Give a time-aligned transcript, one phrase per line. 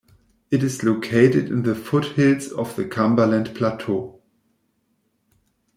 [0.49, 4.19] It is located in the foothills of the Cumberland Plateau.